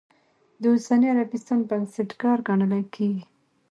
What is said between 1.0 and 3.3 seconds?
عربستان بنسټګر ګڼلی کېږي.